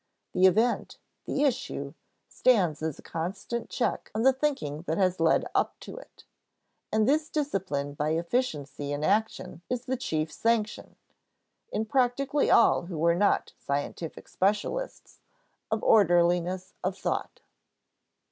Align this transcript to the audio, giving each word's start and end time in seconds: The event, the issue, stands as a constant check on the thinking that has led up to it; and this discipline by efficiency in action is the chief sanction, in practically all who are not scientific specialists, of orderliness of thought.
The 0.33 0.47
event, 0.47 0.97
the 1.25 1.43
issue, 1.43 1.93
stands 2.27 2.81
as 2.81 2.97
a 2.97 3.03
constant 3.03 3.69
check 3.69 4.09
on 4.15 4.23
the 4.23 4.33
thinking 4.33 4.81
that 4.87 4.97
has 4.97 5.19
led 5.19 5.45
up 5.53 5.79
to 5.81 5.95
it; 5.95 6.23
and 6.91 7.07
this 7.07 7.29
discipline 7.29 7.93
by 7.93 8.13
efficiency 8.13 8.93
in 8.93 9.03
action 9.03 9.61
is 9.69 9.85
the 9.85 9.95
chief 9.95 10.31
sanction, 10.31 10.95
in 11.71 11.85
practically 11.85 12.49
all 12.49 12.87
who 12.87 13.05
are 13.05 13.13
not 13.13 13.53
scientific 13.59 14.27
specialists, 14.27 15.19
of 15.69 15.83
orderliness 15.83 16.73
of 16.83 16.97
thought. 16.97 17.41